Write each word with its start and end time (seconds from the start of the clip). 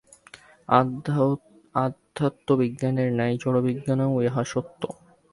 অধ্যাত্মবিজ্ঞানের 1.75 3.09
ন্যায় 3.17 3.35
জড়বিজ্ঞানেও 3.41 4.13
ইহা 4.27 4.43
সত্য। 4.43 4.81